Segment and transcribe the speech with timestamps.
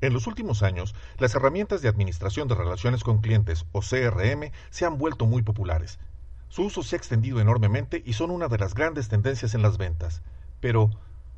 [0.00, 4.84] En los últimos años, las herramientas de administración de relaciones con clientes o CRM se
[4.84, 5.98] han vuelto muy populares.
[6.48, 9.78] Su uso se ha extendido enormemente y son una de las grandes tendencias en las
[9.78, 10.22] ventas.
[10.60, 10.90] Pero,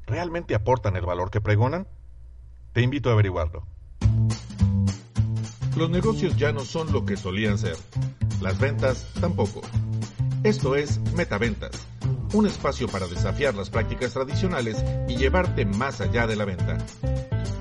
[0.07, 1.87] ¿realmente aportan el valor que pregonan?
[2.73, 3.65] Te invito a averiguarlo.
[5.77, 7.77] Los negocios ya no son lo que solían ser.
[8.41, 9.63] Las ventas tampoco.
[10.45, 11.73] Esto es Metaventas,
[12.33, 16.79] un espacio para desafiar las prácticas tradicionales y llevarte más allá de la venta.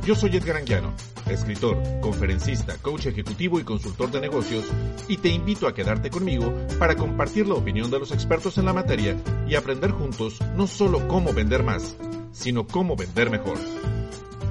[0.05, 0.93] Yo soy Edgar Anguiano,
[1.27, 4.65] escritor, conferencista, coach ejecutivo y consultor de negocios,
[5.07, 8.73] y te invito a quedarte conmigo para compartir la opinión de los expertos en la
[8.73, 11.95] materia y aprender juntos no solo cómo vender más,
[12.31, 13.57] sino cómo vender mejor.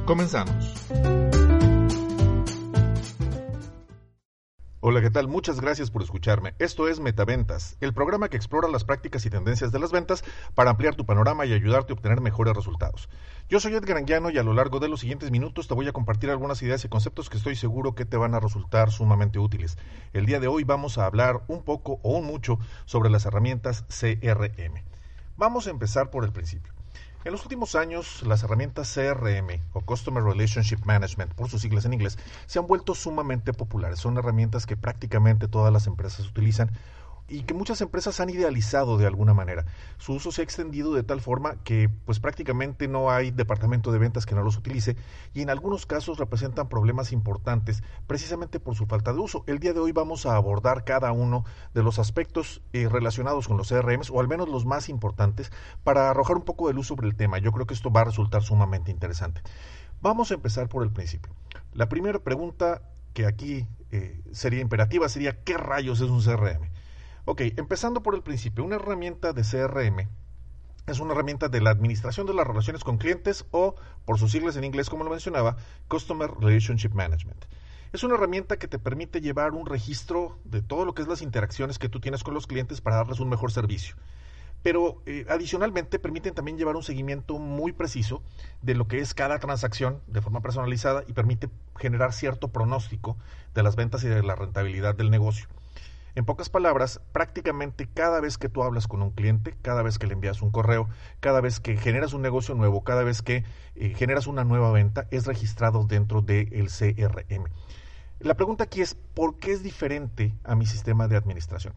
[0.04, 0.74] Comenzamos.
[4.88, 5.26] Hola, ¿qué tal?
[5.26, 6.54] Muchas gracias por escucharme.
[6.60, 10.22] Esto es Metaventas, el programa que explora las prácticas y tendencias de las ventas
[10.54, 13.08] para ampliar tu panorama y ayudarte a obtener mejores resultados.
[13.48, 15.92] Yo soy Edgar Anguiano y a lo largo de los siguientes minutos te voy a
[15.92, 19.76] compartir algunas ideas y conceptos que estoy seguro que te van a resultar sumamente útiles.
[20.12, 23.82] El día de hoy vamos a hablar un poco o un mucho sobre las herramientas
[23.88, 24.84] CRM.
[25.36, 26.75] Vamos a empezar por el principio.
[27.26, 31.92] En los últimos años, las herramientas CRM o Customer Relationship Management, por sus siglas en
[31.92, 33.98] inglés, se han vuelto sumamente populares.
[33.98, 36.70] Son herramientas que prácticamente todas las empresas utilizan
[37.28, 39.64] y que muchas empresas han idealizado de alguna manera.
[39.98, 43.98] Su uso se ha extendido de tal forma que pues prácticamente no hay departamento de
[43.98, 44.96] ventas que no los utilice
[45.34, 49.44] y en algunos casos representan problemas importantes precisamente por su falta de uso.
[49.46, 53.56] El día de hoy vamos a abordar cada uno de los aspectos eh, relacionados con
[53.56, 55.50] los CRMs o al menos los más importantes
[55.84, 57.38] para arrojar un poco de luz sobre el tema.
[57.38, 59.42] Yo creo que esto va a resultar sumamente interesante.
[60.00, 61.32] Vamos a empezar por el principio.
[61.72, 66.68] La primera pregunta que aquí eh, sería imperativa sería ¿qué rayos es un CRM?
[67.28, 70.08] Ok, empezando por el principio, una herramienta de CRM
[70.86, 74.54] es una herramienta de la administración de las relaciones con clientes o, por sus siglas
[74.54, 75.56] en inglés como lo mencionaba,
[75.88, 77.46] Customer Relationship Management.
[77.92, 81.20] Es una herramienta que te permite llevar un registro de todo lo que es las
[81.20, 83.96] interacciones que tú tienes con los clientes para darles un mejor servicio.
[84.62, 88.22] Pero eh, adicionalmente permiten también llevar un seguimiento muy preciso
[88.62, 93.16] de lo que es cada transacción de forma personalizada y permite generar cierto pronóstico
[93.52, 95.48] de las ventas y de la rentabilidad del negocio.
[96.16, 100.06] En pocas palabras, prácticamente cada vez que tú hablas con un cliente, cada vez que
[100.06, 100.88] le envías un correo,
[101.20, 103.44] cada vez que generas un negocio nuevo, cada vez que
[103.74, 107.44] eh, generas una nueva venta, es registrado dentro del CRM.
[108.18, 111.74] La pregunta aquí es, ¿por qué es diferente a mi sistema de administración?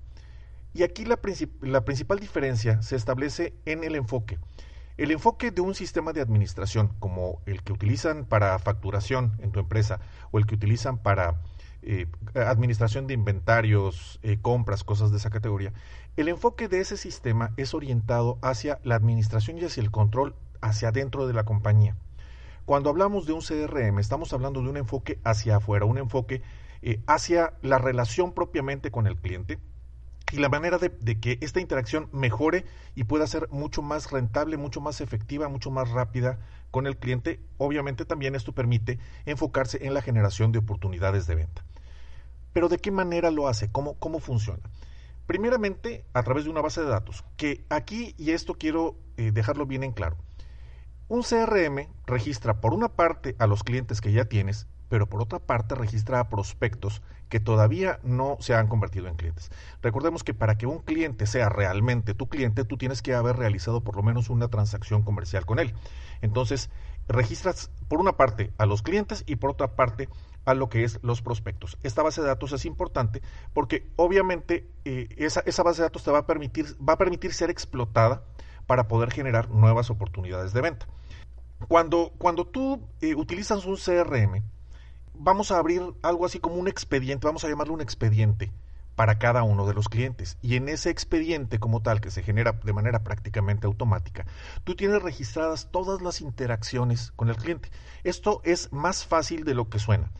[0.74, 1.20] Y aquí la,
[1.60, 4.40] la principal diferencia se establece en el enfoque.
[4.96, 9.60] El enfoque de un sistema de administración como el que utilizan para facturación en tu
[9.60, 10.00] empresa
[10.32, 11.42] o el que utilizan para
[11.82, 15.74] eh, administración de inventarios, eh, compras, cosas de esa categoría,
[16.18, 20.92] el enfoque de ese sistema es orientado hacia la administración y hacia el control hacia
[20.92, 21.96] dentro de la compañía.
[22.66, 26.42] Cuando hablamos de un CRM, estamos hablando de un enfoque hacia afuera, un enfoque
[26.82, 29.60] eh, hacia la relación propiamente con el cliente
[30.32, 32.66] y la manera de, que esta interacción mejore
[32.96, 36.40] y pueda ser mucho más rentable, mucho más efectiva, mucho más rápida
[36.72, 37.40] con el cliente.
[37.58, 41.66] Obviamente también esto permite enfocarse en la generación de oportunidades de venta.
[42.54, 43.72] Pero ¿de qué manera lo hace?
[43.72, 44.64] ¿Cómo, cómo funciona?
[45.26, 49.66] Primeramente, a través de una base de datos, que aquí, y esto quiero eh, dejarlo
[49.66, 50.18] bien en claro,
[51.08, 55.40] un CRM registra por una parte a los clientes que ya tienes, pero por otra
[55.40, 59.52] parte registra a prospectos que todavía no se han convertido en clientes.
[59.82, 63.84] Recordemos que para que un cliente sea realmente tu cliente, tú tienes que haber realizado
[63.84, 65.74] por lo menos una transacción comercial con él.
[66.22, 66.70] Entonces,
[67.10, 70.08] registras por una parte a los clientes y por otra parte
[70.46, 71.78] a lo que es los prospectos.
[71.84, 73.22] Esta base de datos es importante
[73.54, 77.50] porque obviamente eh, esa, base de datos te va a permitir, va a permitir ser
[77.50, 78.24] explotada
[78.68, 80.88] para poder generar nuevas oportunidades de venta.
[81.68, 84.44] Cuando, cuando tú eh, utilizas un CRM,
[85.14, 88.52] vamos a abrir algo así como un expediente, vamos a llamarlo un expediente
[89.00, 90.38] para cada uno de los clientes.
[90.42, 94.26] Y en ese expediente como tal, que se genera de manera prácticamente automática,
[94.66, 97.72] tú tienes registradas todas las interacciones con el cliente.
[98.04, 100.12] Esto es más fácil de lo que suena.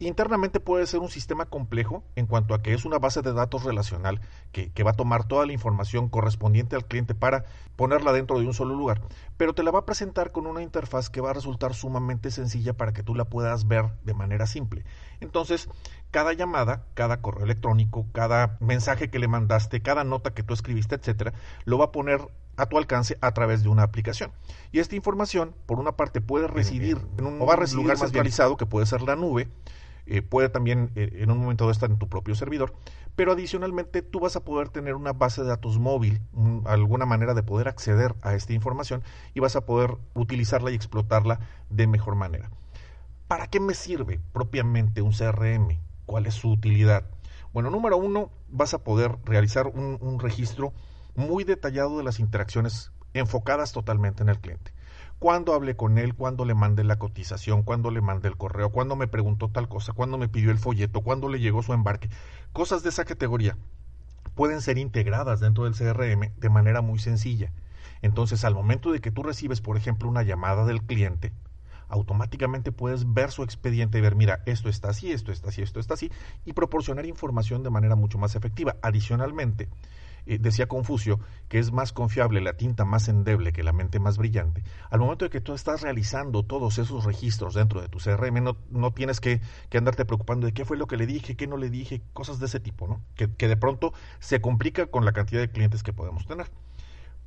[0.00, 3.64] Internamente puede ser un sistema complejo en cuanto a que es una base de datos
[3.64, 4.20] relacional
[4.52, 8.46] que, que, va a tomar toda la información correspondiente al cliente para ponerla dentro de
[8.46, 9.00] un solo lugar,
[9.36, 12.74] pero te la va a presentar con una interfaz que va a resultar sumamente sencilla
[12.74, 14.84] para que tú la puedas ver de manera simple.
[15.20, 15.68] Entonces,
[16.10, 20.94] cada llamada, cada correo electrónico, cada mensaje que le mandaste, cada nota que tú escribiste,
[20.94, 21.32] etcétera,
[21.64, 22.20] lo va a poner
[22.56, 24.32] a tu alcance a través de una aplicación.
[24.72, 27.98] Y esta información, por una parte, puede residir en un o va a residir lugar
[27.98, 29.48] centralizado, que puede ser la nube,
[30.08, 32.74] eh, puede también eh, en un momento dado estar en tu propio servidor,
[33.16, 36.20] pero adicionalmente tú vas a poder tener una base de datos móvil,
[36.64, 39.02] alguna manera de poder acceder a esta información
[39.34, 42.50] y vas a poder utilizarla y explotarla de mejor manera.
[43.26, 45.78] ¿Para qué me sirve propiamente un CRM?
[46.06, 47.04] ¿Cuál es su utilidad?
[47.52, 50.72] Bueno, número uno, vas a poder realizar un, un registro
[51.14, 54.77] muy detallado de las interacciones enfocadas totalmente en el cliente
[55.18, 58.96] cuándo hablé con él, cuándo le mandé la cotización, cuándo le mandé el correo, cuándo
[58.96, 62.08] me preguntó tal cosa, cuándo me pidió el folleto, cuándo le llegó su embarque.
[62.52, 63.56] Cosas de esa categoría
[64.34, 67.52] pueden ser integradas dentro del CRM de manera muy sencilla.
[68.02, 71.32] Entonces, al momento de que tú recibes, por ejemplo, una llamada del cliente,
[71.88, 75.80] automáticamente puedes ver su expediente y ver, mira, esto está así, esto está así, esto
[75.80, 76.12] está así,
[76.44, 78.76] y proporcionar información de manera mucho más efectiva.
[78.82, 79.68] Adicionalmente,
[80.28, 84.18] eh, decía Confucio que es más confiable la tinta más endeble que la mente más
[84.18, 88.44] brillante, al momento de que tú estás realizando todos esos registros dentro de tu CRM,
[88.44, 89.40] no, no tienes que,
[89.70, 92.38] que, andarte preocupando de qué fue lo que le dije, qué no le dije, cosas
[92.40, 93.00] de ese tipo, ¿no?
[93.14, 96.50] Que, que de pronto se complica con la cantidad de clientes que podemos tener.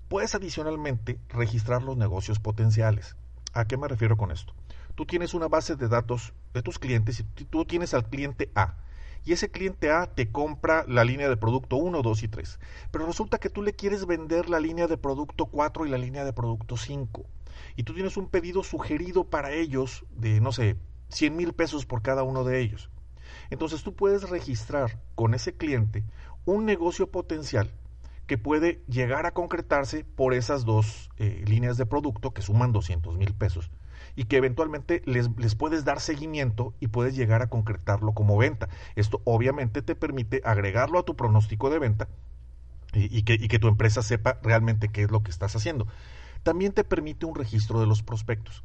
[0.08, 3.16] Puedes adicionalmente registrar los negocios potenciales.
[3.54, 4.54] ¿A qué me refiero con esto?
[4.94, 8.76] Tú tienes una base de datos de tus clientes y tú tienes al cliente A
[9.24, 12.60] y ese cliente A te compra la línea de producto 1, 2 y 3.
[12.92, 16.26] Pero resulta que tú le quieres vender la línea de producto 4 y la línea
[16.26, 17.26] de producto 5.
[17.76, 20.78] Y tú tienes un pedido sugerido para ellos de, no sé,
[21.10, 22.90] 100 mil pesos por cada uno de ellos.
[23.50, 26.04] Entonces tú puedes registrar con ese cliente
[26.46, 27.72] un negocio potencial
[28.26, 33.18] que puede llegar a concretarse por esas dos eh, líneas de producto que suman 200
[33.18, 33.70] mil pesos
[34.16, 38.70] y que eventualmente les, les puedes dar seguimiento y puedes llegar a concretarlo como venta.
[38.96, 42.08] Esto obviamente te permite agregarlo a tu pronóstico de venta
[42.94, 45.88] y, que, y que tu empresa sepa realmente qué es lo que estás haciendo.
[46.44, 48.64] También te permite un registro de los prospectos.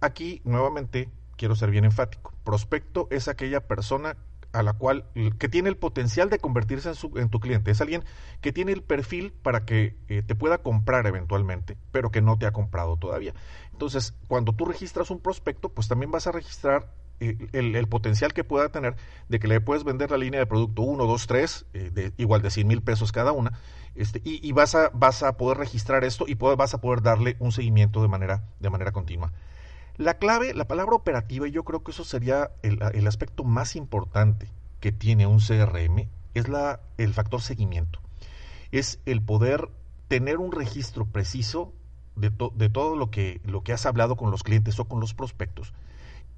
[0.00, 2.32] Aquí, nuevamente, quiero ser bien enfático.
[2.44, 4.16] Prospecto es aquella persona
[4.52, 5.06] a la cual
[5.38, 7.70] que tiene el potencial de convertirse en, su, en tu cliente.
[7.70, 8.04] Es alguien
[8.40, 12.46] que tiene el perfil para que eh, te pueda comprar eventualmente, pero que no te
[12.46, 13.34] ha comprado todavía.
[13.72, 18.44] Entonces, cuando tú registras un prospecto, pues también vas a registrar eh, el, potencial que
[18.44, 18.96] pueda tener
[19.28, 22.50] de que le puedes vender la línea de producto 1, 2, 3, de, igual de
[22.50, 23.52] 100 mil pesos cada una,
[23.94, 27.52] este, y, vas, a, vas a poder registrar esto y vas a poder darle un
[27.52, 29.32] seguimiento de manera, de manera continua.
[30.00, 34.48] La clave, la palabra operativa, y yo creo que eso sería el, aspecto más importante
[34.80, 38.00] que tiene un CRM, es la, el factor seguimiento.
[38.72, 39.68] Es el poder
[40.08, 41.74] tener un registro preciso
[42.16, 45.12] de, de todo lo que, lo que has hablado con los clientes o con los
[45.12, 45.74] prospectos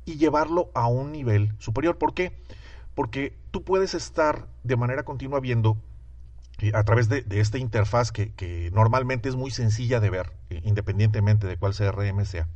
[0.05, 1.99] y llevarlo a un nivel superior.
[1.99, 2.33] ¿Por qué?
[2.97, 5.77] Porque tú puedes estar de manera continua viendo
[6.59, 10.61] eh, a través de, esta interfaz que, que, normalmente es muy sencilla de ver, eh,
[10.65, 12.49] independientemente de cuál CRM sea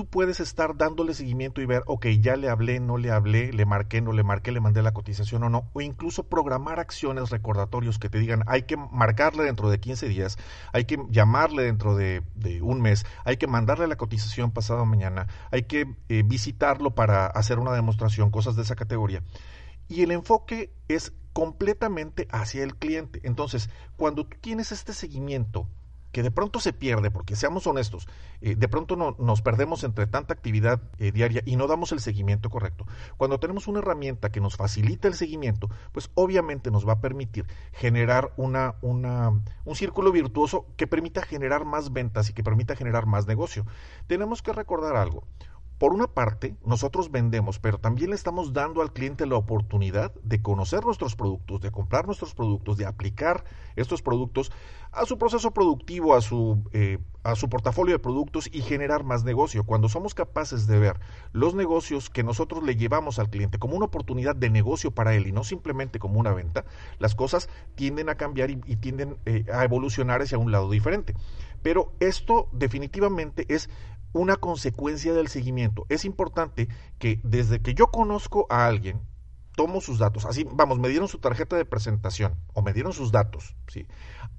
[0.00, 3.66] tú puedes estar dándole seguimiento y ver, ok, ya le hablé, no le hablé, le
[3.66, 7.98] marqué, no le marqué, le mandé la cotización o no, o incluso programar acciones recordatorios
[7.98, 10.38] que te digan, hay que marcarle dentro de 15 días,
[10.72, 12.22] hay que llamarle dentro de,
[12.62, 17.58] un mes, hay que mandarle la cotización pasado mañana, hay que eh, visitarlo para hacer
[17.58, 19.22] una demostración, cosas de esa categoría.
[19.86, 23.20] Y el enfoque es completamente hacia el cliente.
[23.24, 25.68] Entonces, cuando tú tienes este seguimiento,
[26.12, 28.08] que de pronto se pierde, porque seamos honestos,
[28.40, 32.00] eh, de pronto no, nos perdemos entre tanta actividad eh, diaria y no damos el
[32.00, 32.86] seguimiento correcto.
[33.16, 37.46] Cuando tenemos una herramienta que nos facilita el seguimiento, pues obviamente nos va a permitir
[37.72, 39.30] generar una, una,
[39.64, 43.66] un círculo virtuoso que permita generar más ventas y que permita generar más negocio.
[44.06, 45.24] Tenemos que recordar algo
[45.80, 50.42] por una parte, nosotros vendemos, pero también le estamos dando al cliente la oportunidad de
[50.42, 53.44] conocer nuestros productos, de comprar nuestros productos, de aplicar
[53.76, 54.52] estos productos
[54.92, 59.24] a su proceso productivo, a su, eh, a su portafolio de productos y generar más
[59.24, 59.64] negocio.
[59.64, 61.00] Cuando somos capaces de ver
[61.32, 65.28] los negocios que nosotros le llevamos al cliente como una oportunidad de negocio para él
[65.28, 66.66] y no simplemente como una venta,
[66.98, 71.14] las cosas tienden a cambiar y, tienden eh, a evolucionar hacia un lado diferente.
[71.62, 73.70] Pero esto definitivamente es
[74.12, 75.86] una consecuencia del seguimiento.
[75.88, 79.00] Es importante que desde que yo conozco a alguien,
[79.56, 83.12] tomo sus datos, así, vamos, me dieron su tarjeta de presentación o me dieron sus
[83.12, 83.86] datos, ¿sí?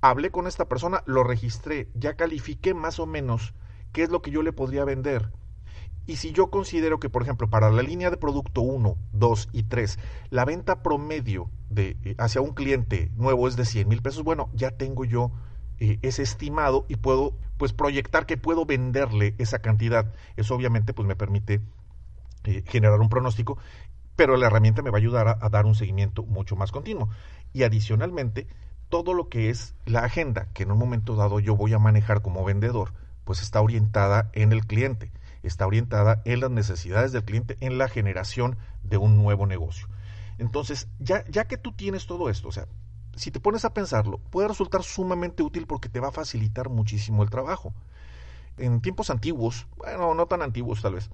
[0.02, 3.54] Hablé con esta persona, lo registré, ya califiqué más o menos
[3.92, 5.32] qué es lo que yo le podría vender.
[6.08, 9.64] Y si yo considero que, por ejemplo, para la línea de producto 1, 2 y
[9.64, 10.00] 3,
[10.32, 14.50] la venta promedio de, eh, hacia un cliente nuevo es de 100 mil pesos, bueno,
[14.54, 15.32] ya tengo yo
[15.82, 20.14] eh, ese estimado y puedo pues proyectar que puedo venderle esa cantidad.
[20.38, 21.60] Eso obviamente pues me permite
[22.46, 23.58] eh, generar un pronóstico,
[24.16, 27.10] pero la herramienta me va a ayudar a dar un seguimiento mucho más continuo.
[27.52, 28.48] Y adicionalmente,
[28.90, 32.22] todo lo que es la agenda que en un momento dado yo voy a manejar
[32.22, 32.94] como vendedor,
[33.26, 35.12] pues está orientada en el cliente
[35.44, 39.88] está orientada en las necesidades del cliente, en la generación de un nuevo negocio.
[40.38, 42.68] Entonces, ya, ya que tú tienes todo esto, o sea,
[43.16, 47.24] si te pones a pensarlo, puede resultar sumamente útil porque te va a facilitar muchísimo
[47.24, 47.74] el trabajo.
[48.58, 51.10] En tiempos antiguos, bueno, no tan antiguos tal vez,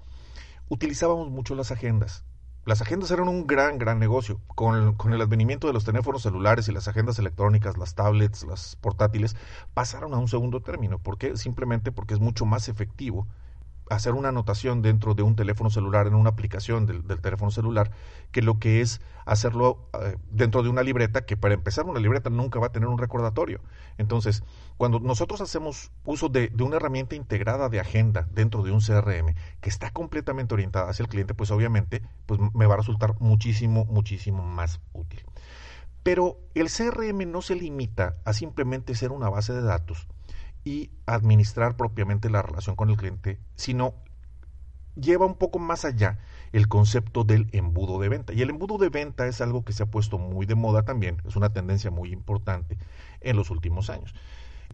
[0.68, 2.24] utilizábamos mucho las agendas.
[2.64, 4.40] Las agendas eran un gran, gran negocio.
[4.54, 9.36] Con el, advenimiento de los teléfonos celulares y las agendas electrónicas, las tablets, las portátiles,
[9.72, 10.98] pasaron a un segundo término.
[10.98, 11.36] ¿Por qué?
[11.38, 13.26] Simplemente porque es mucho más efectivo
[13.90, 17.90] hacer una anotación dentro de un teléfono celular, en una aplicación del, teléfono celular,
[18.32, 22.30] que lo que es hacerlo eh, dentro de una libreta, que para empezar una libreta
[22.30, 23.60] nunca va a tener un recordatorio.
[23.98, 24.42] Entonces,
[24.76, 29.34] cuando nosotros hacemos uso de, de, una herramienta integrada de agenda dentro de un CRM
[29.60, 33.84] que está completamente orientada hacia el cliente, pues obviamente pues me va a resultar muchísimo,
[33.86, 35.22] muchísimo más útil.
[36.02, 40.08] Pero el CRM no se limita a simplemente ser una base de datos
[40.64, 43.94] y administrar propiamente la relación con el cliente, sino
[44.94, 46.18] lleva un poco más allá
[46.52, 48.32] el concepto del embudo de venta.
[48.32, 51.22] Y el embudo de venta es algo que se ha puesto muy de moda también,
[51.24, 52.78] es una tendencia muy importante
[53.20, 54.14] en los últimos años.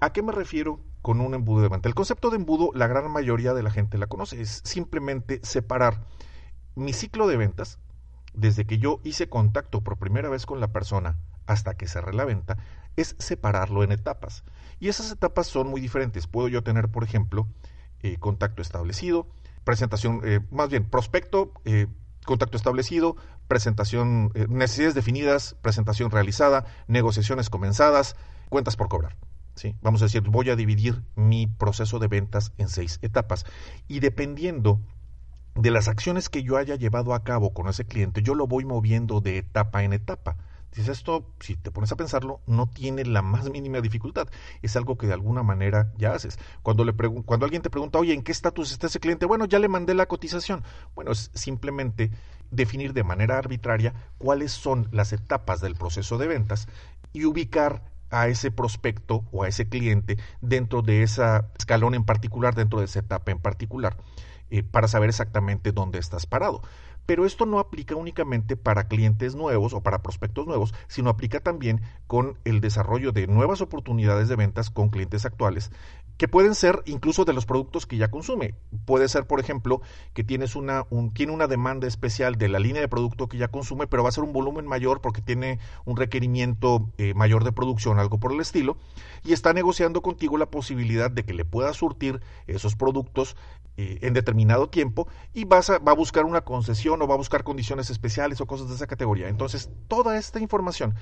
[0.01, 1.89] ¿A qué me refiero con un embudo de venta?
[1.89, 6.05] El concepto de embudo, la gran mayoría de la gente la conoce, es simplemente separar
[6.75, 7.79] mi ciclo de ventas,
[8.33, 12.25] desde que yo hice contacto por primera vez con la persona hasta que cerré la
[12.25, 12.57] venta,
[12.97, 14.45] es separarlo en etapas.
[14.81, 16.27] Y esas etapas son muy diferentes.
[16.27, 17.49] Puedo yo tener, por ejemplo,
[18.03, 19.29] eh, contacto establecido,
[19.65, 21.87] presentación, eh, más bien, prospecto, eh,
[22.25, 23.17] contacto establecido,
[23.49, 28.17] presentación, necesidades definidas, presentación realizada, negociaciones comenzadas,
[28.49, 29.17] cuentas por cobrar.
[29.55, 29.77] ¿sí?
[29.83, 33.45] Vamos a decir, voy a dividir mi proceso de ventas en seis etapas.
[33.89, 34.81] Y dependiendo
[35.55, 38.65] de las acciones que yo haya llevado a cabo con ese cliente, yo lo voy
[38.65, 40.37] moviendo de etapa en etapa.
[40.75, 44.29] Dices, esto, si te pones a pensarlo, no tiene la más mínima dificultad.
[44.61, 46.39] Es algo que de alguna manera ya haces.
[46.63, 49.27] Cuando, le cuando alguien te pregunta, oye, ¿en qué estatus está ese cliente?
[49.27, 50.65] Bueno, ya le mandé la cotización.
[50.97, 52.11] Bueno, es simplemente
[52.51, 56.67] definir de manera arbitraria cuáles son las etapas del proceso de ventas
[57.13, 61.23] y ubicar a ese prospecto o a ese cliente dentro de ese
[61.59, 63.97] escalón en particular, dentro de esa etapa en particular,
[64.51, 66.63] eh, para saber exactamente dónde estás parado.
[67.07, 71.83] Pero esto no aplica únicamente para clientes nuevos o para prospectos nuevos, sino aplica también
[72.07, 75.71] con el desarrollo de nuevas oportunidades de ventas con clientes actuales
[76.17, 78.55] que pueden ser incluso de los productos que ya consume.
[78.85, 79.81] Puede ser, por ejemplo,
[80.13, 83.49] que tienes una, un, tiene una demanda especial de la línea de producto que ya
[83.49, 87.53] consume, pero va a ser un volumen mayor porque tiene un requerimiento eh, mayor de
[87.53, 88.77] producción, algo por el estilo,
[89.25, 93.37] y está negociando contigo la posibilidad de que le puedas surtir esos productos
[93.77, 97.19] eh, en determinado tiempo y vas a, va a buscar una concesión o va a
[97.19, 99.29] buscar condiciones especiales o cosas de esa categoría.
[99.29, 100.95] Entonces, toda esta información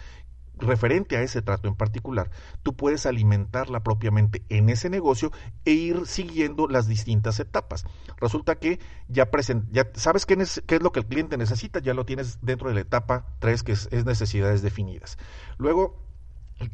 [0.62, 2.30] referente a ese trato en particular,
[2.62, 5.30] tú puedes alimentarla propiamente en ese negocio
[5.64, 7.84] e ir siguiendo las distintas etapas.
[8.18, 9.28] Resulta que ya,
[9.70, 12.80] ya sabes qué, es lo que el cliente necesita, ya lo tienes dentro de la
[12.80, 15.18] etapa 3, que es, necesidades definidas.
[15.58, 16.02] Luego,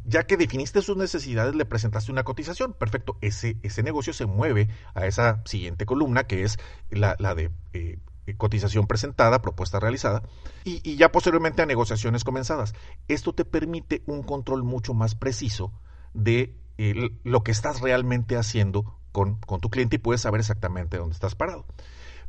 [0.05, 2.73] ya que definiste sus necesidades, le presentaste una cotización.
[2.73, 6.57] Perfecto, ese, ese negocio se mueve a esa siguiente columna, que es
[6.89, 7.99] la, de eh, eh,
[8.37, 10.23] cotización presentada, propuesta realizada,
[10.63, 12.73] y, ya posteriormente a negociaciones comenzadas.
[13.07, 15.71] Esto te permite un control mucho más preciso
[16.13, 16.55] de
[17.23, 21.35] lo que estás realmente haciendo con, con tu cliente y puedes saber exactamente dónde estás
[21.35, 21.65] parado.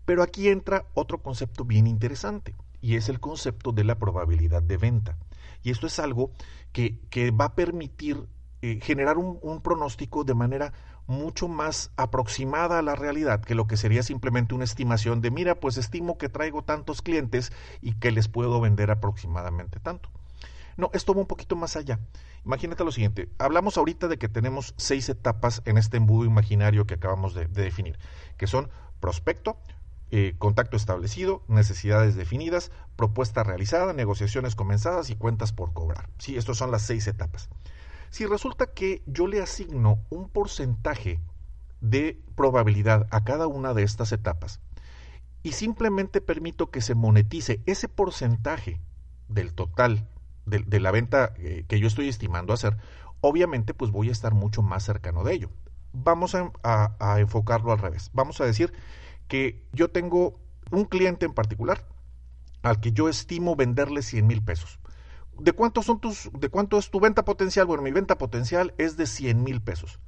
[0.05, 4.77] Pero aquí entra otro concepto bien interesante y es el concepto de la probabilidad de
[4.77, 5.19] venta.
[5.63, 6.33] Y esto es algo
[6.73, 8.27] que, que va a permitir
[8.63, 10.75] eh, generar un, pronóstico de manera
[11.11, 15.57] mucho más aproximada a la realidad que lo que sería simplemente una estimación de, mira,
[15.59, 17.53] pues estimo que traigo tantos clientes
[17.83, 20.09] y que les puedo vender aproximadamente tanto.
[20.77, 21.99] No, esto va un poquito más allá.
[22.47, 26.95] Imagínate lo siguiente, hablamos ahorita de que tenemos seis etapas en este embudo imaginario que
[26.95, 27.99] acabamos de, definir,
[28.39, 29.59] que son prospecto,
[30.13, 36.09] eh, contacto establecido, necesidades definidas, propuesta realizada, negociaciones comenzadas y cuentas por cobrar.
[36.19, 37.51] Sí, estas son las seis etapas.
[38.11, 41.21] Si resulta que yo le asigno un porcentaje
[41.81, 44.61] de probabilidad a cada una de estas etapas
[45.43, 48.81] y simplemente permito que se monetice ese porcentaje
[49.29, 50.09] del total
[50.45, 52.77] de, la venta eh, que yo estoy estimando hacer,
[53.21, 55.51] obviamente pues voy a estar mucho más cercano de ello.
[55.93, 58.11] Vamos a, a enfocarlo al revés.
[58.13, 58.73] Vamos a decir
[59.29, 60.41] que yo tengo
[60.73, 61.87] un cliente en particular
[62.63, 64.81] al que yo estimo venderle 100 mil pesos.
[65.41, 67.67] ¿De cuánto, son tus, ¿De cuánto es tu venta potencial?
[67.67, 69.99] Bueno, mi venta potencial es de 100 mil pesos.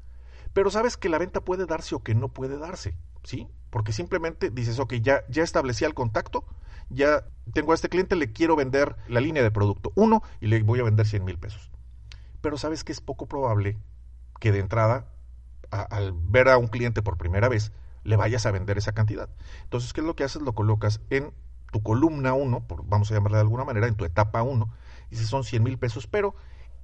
[0.52, 3.48] Pero sabes que la venta puede darse o que no puede darse, ¿sí?
[3.70, 6.44] Porque simplemente dices, ok, ya, ya establecí el contacto,
[6.90, 7.24] ya
[7.54, 10.80] tengo a este cliente, le quiero vender la línea de producto 1 y le voy
[10.80, 11.70] a vender 100 mil pesos.
[12.42, 13.78] Pero sabes que es poco probable
[14.40, 15.06] que de entrada,
[15.70, 17.72] al ver a un cliente por primera vez,
[18.04, 19.30] le vayas a vender esa cantidad.
[19.62, 20.42] Entonces, ¿qué es lo que haces?
[20.42, 21.32] Lo colocas en
[21.70, 24.68] tu columna 1, vamos a llamarla de alguna manera, en tu etapa 1,
[25.12, 26.34] y si son 100 mil pesos, pero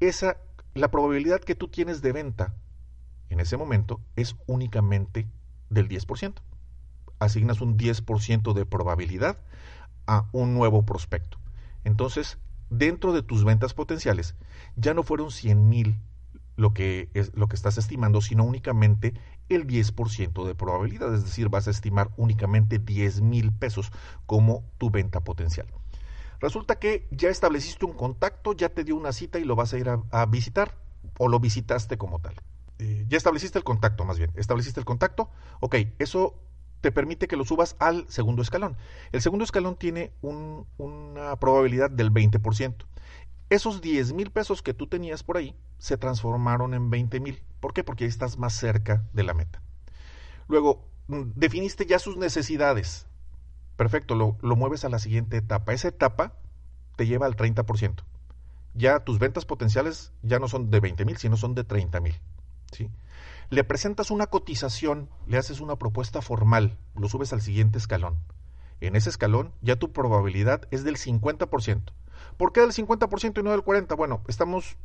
[0.01, 0.37] esa,
[0.75, 2.55] la probabilidad que tú tienes de venta
[3.31, 5.27] en ese momento es únicamente
[5.71, 6.35] del 10%.
[7.19, 9.39] Asignas un 10% de probabilidad
[10.07, 11.39] a un nuevo prospecto.
[11.85, 14.35] Entonces, dentro de tus ventas potenciales,
[14.77, 15.97] ya no fueron 100 mil
[16.57, 19.15] lo que, es, lo que estás estimando, sino únicamente
[19.49, 23.91] el 10% de probabilidad, es decir, vas a estimar únicamente 10 mil pesos
[24.27, 25.69] como tu venta potencial.
[26.41, 29.79] Resulta que ya estableciste un contacto, ya te dio una cita y lo vas a
[29.79, 30.77] ir a visitar
[31.19, 32.35] o lo visitaste como tal.
[32.79, 35.31] Eh, ya estableciste el contacto, más bien, estableciste el contacto,
[35.61, 36.41] ok, eso
[36.81, 38.77] te permite que lo subas al segundo escalón.
[39.11, 42.87] El segundo escalón tiene una probabilidad del 20%.
[43.51, 47.43] Esos 10 mil pesos que tú tenías por ahí se transformaron en 20 mil.
[47.59, 47.83] ¿Por qué?
[47.83, 49.61] Porque estás más cerca de la meta.
[50.47, 53.08] Luego, mm, definiste ya sus necesidades.
[53.79, 55.73] Perfecto, lo, lo mueves a la siguiente etapa.
[55.73, 56.33] Esa etapa
[56.97, 58.03] te lleva al 30%.
[58.75, 62.21] Ya tus ventas potenciales ya no son de 20 mil, sino son de 30 mil.
[62.73, 62.91] ¿sí?
[63.51, 68.19] Le presentas una cotización, le haces una propuesta formal, lo subes al siguiente escalón.
[68.81, 71.93] En ese escalón ya tu probabilidad es del 50%.
[72.37, 73.97] ¿Por qué del 50% y no del 40%?
[73.97, 74.77] Bueno, estamos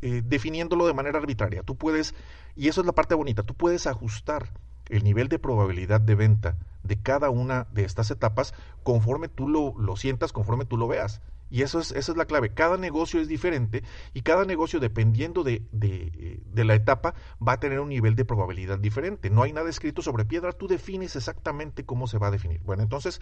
[0.00, 1.62] eh, definiéndolo de manera arbitraria.
[1.62, 2.16] Tú puedes,
[2.56, 4.50] y eso es la parte bonita, tú puedes ajustar
[4.88, 9.74] el nivel de probabilidad de venta de cada una de estas etapas conforme tú lo,
[9.78, 11.20] lo sientas, conforme tú lo veas.
[11.50, 12.54] Y eso es, esa es la clave.
[12.54, 13.84] Cada negocio es diferente
[14.14, 17.14] y cada negocio, dependiendo de, de, la etapa,
[17.46, 19.28] va a tener un nivel de probabilidad diferente.
[19.28, 22.62] No hay nada escrito sobre piedra, tú defines exactamente cómo se va a definir.
[22.62, 23.20] Bueno, entonces,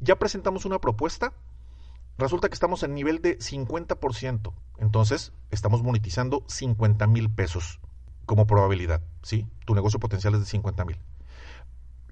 [0.00, 1.32] ya presentamos una propuesta.
[2.18, 4.52] Resulta que estamos en nivel de 50%.
[4.76, 7.80] Entonces, estamos monetizando 50 mil pesos
[8.26, 9.02] como probabilidad.
[9.22, 9.46] ¿sí?
[9.66, 10.98] Tu negocio potencial es de 50 mil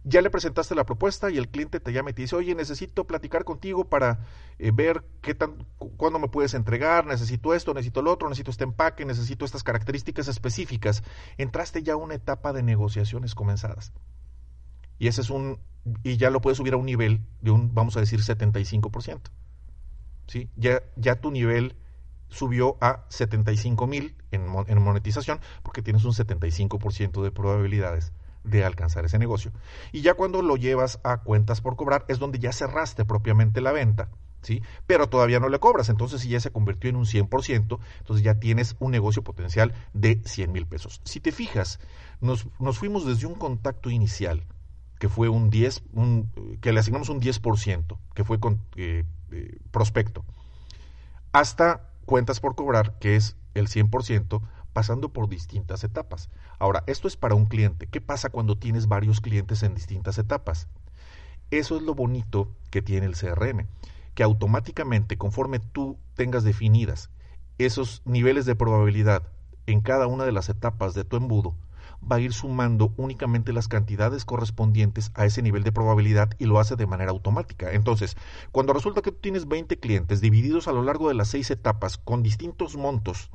[0.04, 3.06] ya le presentaste la propuesta y el cliente te llama y te dice, oye, necesito
[3.06, 4.20] platicar contigo para
[4.58, 8.64] eh, ver qué tan, cuándo me puedes entregar, necesito esto, necesito lo otro, necesito este
[8.64, 11.02] empaque, necesito estas características específicas.
[11.36, 13.92] Entraste ya a una etapa de negociaciones comenzadas.
[14.98, 15.60] Y ese es un,
[16.02, 19.20] y ya lo puedes subir a un nivel de un, vamos a decir, 75%.
[20.28, 20.48] ¿Sí?
[20.56, 21.76] Ya, ya tu nivel
[22.30, 28.12] subió a 75 mil en, en monetización porque tienes un 75% de probabilidades
[28.44, 29.52] de alcanzar ese negocio.
[29.92, 33.72] Y ya cuando lo llevas a cuentas por cobrar es donde ya cerraste propiamente la
[33.72, 34.08] venta.
[34.42, 34.62] ¿Sí?
[34.86, 38.40] Pero todavía no le cobras, entonces si ya se convirtió en un 100%, entonces ya
[38.40, 41.02] tienes un negocio potencial de 100 mil pesos.
[41.04, 41.78] Si te fijas,
[42.22, 44.46] nos, nos, fuimos desde un contacto inicial,
[44.98, 49.58] que fue un 10, un, que le asignamos un 10%, que fue con eh, eh,
[49.70, 50.24] prospecto,
[51.32, 54.42] hasta cuentas por cobrar, que es el 100%,
[54.72, 56.28] pasando por distintas etapas.
[56.58, 57.86] Ahora, esto es para un cliente.
[57.86, 60.66] ¿Qué pasa cuando tienes varios clientes en distintas etapas?
[61.52, 63.68] Eso es lo bonito que tiene el CRM,
[64.16, 67.10] que automáticamente, conforme tú tengas definidas
[67.58, 69.22] esos niveles de probabilidad
[69.66, 71.54] en cada una de las etapas de tu embudo,
[72.00, 76.58] va a ir sumando únicamente las cantidades correspondientes a ese nivel de probabilidad y lo
[76.58, 77.72] hace de manera automática.
[77.72, 78.16] Entonces,
[78.52, 81.98] cuando resulta que tú tienes 20 clientes divididos a lo largo de las seis etapas
[81.98, 83.30] con distintos montos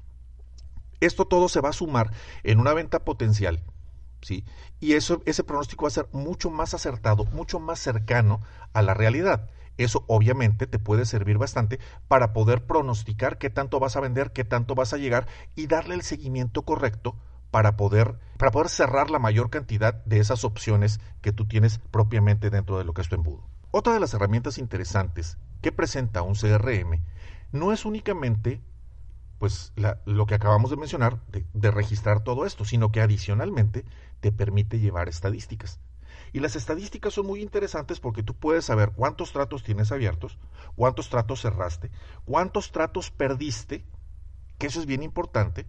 [1.06, 2.12] esto todo se va a sumar
[2.44, 3.64] en una venta potencial,
[4.22, 4.46] ¿sí?
[4.80, 8.42] Y eso, ese pronóstico va a ser mucho más acertado, mucho más cercano
[8.74, 9.50] a la realidad.
[9.78, 14.46] Eso obviamente te puede servir bastante para poder pronosticar qué tanto vas a vender, qué
[14.46, 17.18] tanto vas a llegar y darle el seguimiento correcto
[17.52, 22.50] para poder, para poder cerrar la mayor cantidad de esas opciones que tú tienes propiamente
[22.50, 23.48] dentro de lo que es tu embudo.
[23.72, 27.02] Otra de las herramientas interesantes que presenta un CRM
[27.52, 28.62] no es únicamente
[29.40, 29.74] pues
[30.06, 33.86] lo que acabamos de mencionar, de, registrar todo esto, sino que adicionalmente
[34.22, 35.80] te permite llevar estadísticas.
[36.32, 40.38] Y las estadísticas son muy interesantes porque tú puedes saber cuántos tratos tienes abiertos,
[40.76, 41.92] cuántos tratos cerraste,
[42.24, 43.86] cuántos tratos perdiste,
[44.58, 45.66] que eso es bien importante.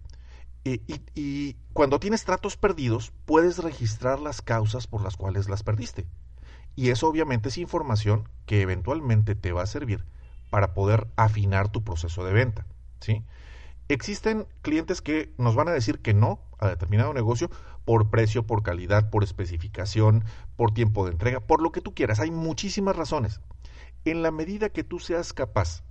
[1.14, 6.06] Y, cuando tienes tratos perdidos, puedes registrar las causas por las cuales las perdiste.
[6.74, 10.04] Y eso obviamente es información que eventualmente te va a servir
[10.50, 12.66] para poder afinar tu proceso de venta.
[13.00, 13.24] ¿sí?
[13.88, 17.50] Existen clientes que nos van a decir que no a determinado negocio
[17.84, 20.24] por precio, por calidad, por especificación,
[20.56, 22.18] por tiempo de entrega, por lo que tú quieras.
[22.18, 23.40] Hay muchísimas razones.
[24.04, 25.82] En la medida que tú seas capaz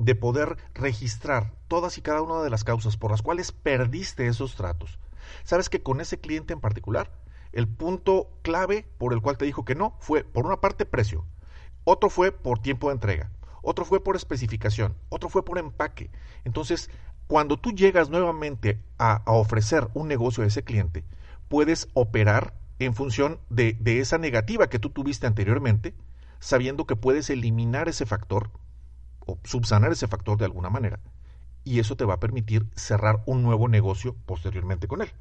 [0.00, 4.56] de poder registrar todas y cada una de las causas por las cuales perdiste esos
[4.56, 4.98] tratos,
[5.44, 7.12] sabes que con ese cliente en particular,
[7.52, 11.26] el punto clave por el cual te dijo que no fue, por una parte, precio,
[11.84, 13.30] otro fue por tiempo de entrega,
[13.62, 16.10] otro fue por especificación, otro fue por empaque.
[16.44, 16.90] Entonces,
[17.26, 21.04] cuando tú llegas nuevamente a, ofrecer un negocio a ese cliente,
[21.48, 25.94] puedes operar en función de, de esa negativa que tú tuviste anteriormente,
[26.38, 28.50] sabiendo que puedes eliminar ese factor
[29.44, 31.00] subsanar ese factor de alguna manera.
[31.64, 35.12] Y eso te va a permitir cerrar un nuevo negocio posteriormente con él.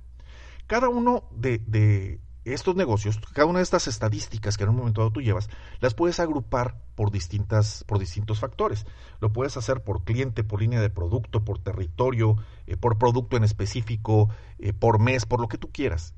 [0.67, 5.01] Cada uno de, de estos negocios, cada una de estas estadísticas que en un momento
[5.01, 8.85] dado tú llevas, las puedes agrupar por distintas, por distintos factores.
[9.19, 13.43] Lo puedes hacer por cliente, por línea de producto, por territorio, eh, por producto en
[13.43, 16.13] específico, eh, por mes, por lo que tú quieras.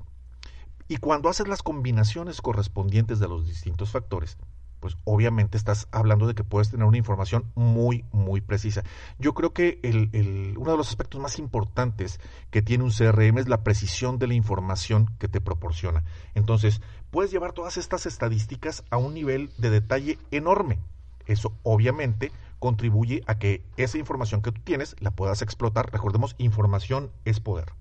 [0.88, 4.36] Y cuando haces las combinaciones correspondientes de los distintos factores,
[4.82, 8.82] pues obviamente estás hablando de que puedes tener una información muy, muy precisa.
[9.20, 12.18] Yo creo que el, uno de los aspectos más importantes
[12.50, 16.02] que tiene un CRM es la precisión de la información que te proporciona.
[16.34, 20.80] Entonces, puedes llevar todas estas estadísticas a un nivel de detalle enorme.
[21.26, 25.92] Eso obviamente contribuye a que esa información que tú tienes la puedas explotar.
[25.92, 27.72] Recordemos, información es poder.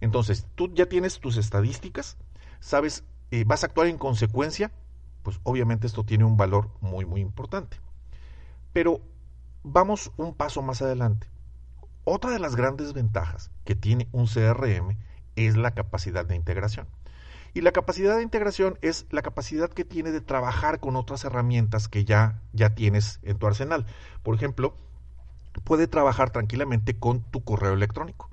[0.00, 2.16] Entonces, tú ya tienes tus estadísticas,
[2.58, 4.72] sabes, eh, vas a actuar en consecuencia
[5.26, 7.78] pues obviamente esto tiene un valor muy, muy importante.
[8.72, 9.00] Pero
[9.64, 11.26] vamos un paso más adelante.
[12.04, 14.96] Otra de las grandes ventajas que tiene un CRM
[15.34, 16.86] es la capacidad de integración.
[17.54, 21.88] Y la capacidad de integración es la capacidad que tiene de trabajar con otras herramientas
[21.88, 23.84] que ya, ya tienes en tu arsenal.
[24.22, 24.76] Por ejemplo,
[25.64, 28.30] puede trabajar tranquilamente con tu correo electrónico.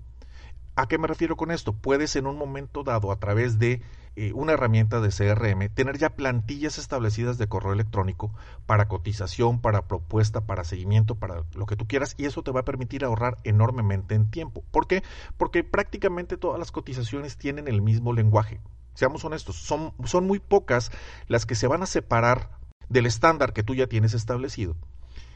[0.75, 1.73] ¿A qué me refiero con esto?
[1.73, 3.81] Puedes en un momento dado, a través de
[4.15, 8.31] eh, una herramienta de CRM, tener ya plantillas establecidas de correo electrónico
[8.65, 12.59] para cotización, para propuesta, para seguimiento, para lo que tú quieras, y eso te va
[12.59, 14.63] a permitir ahorrar enormemente en tiempo.
[14.71, 15.03] ¿Por qué?
[15.37, 18.59] Porque prácticamente todas las cotizaciones tienen el mismo lenguaje.
[18.93, 20.91] Seamos honestos, son, son muy pocas
[21.27, 22.51] las que se van a separar
[22.89, 24.75] del estándar que tú ya tienes establecido.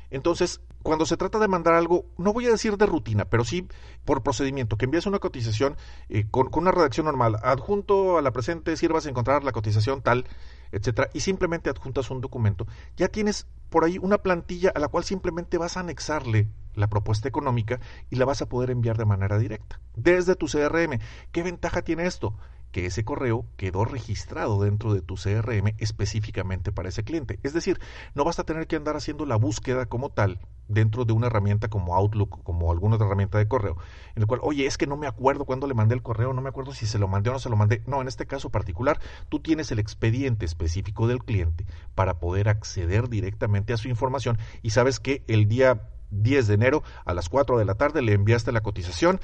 [0.09, 3.67] Entonces, cuando se trata de mandar algo, no voy a decir de rutina, pero sí
[4.05, 5.75] por procedimiento, que envíes una cotización
[6.09, 10.25] eh, con, una redacción normal, adjunto a la presente, sirvas a encontrar la cotización tal,
[10.71, 15.03] etcétera, y simplemente adjuntas un documento, ya tienes por ahí una plantilla a la cual
[15.03, 19.37] simplemente vas a anexarle la propuesta económica y la vas a poder enviar de manera
[19.37, 20.99] directa desde tu CRM.
[21.31, 22.37] ¿Qué ventaja tiene esto?
[22.71, 27.39] Que ese correo quedó registrado dentro de tu CRM específicamente para ese cliente.
[27.43, 27.79] Es decir,
[28.13, 31.69] no vas a tener que andar haciendo la búsqueda como tal dentro de una herramienta
[31.69, 33.77] como Outlook, como alguna otra herramienta de correo,
[34.15, 36.41] en el cual, oye, es que no me acuerdo cuándo le mandé el correo, no
[36.41, 37.83] me acuerdo si se lo mandé o no se lo mandé.
[37.85, 38.99] No, en este caso particular,
[39.29, 44.71] tú tienes el expediente específico del cliente para poder acceder directamente a su información y
[44.71, 48.51] sabes que el día 10 de enero a las 4 de la tarde le enviaste
[48.51, 49.19] la cotización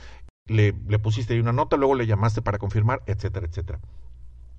[0.47, 3.79] le, pusiste ahí una nota, luego le llamaste para confirmar, etcétera, etcétera.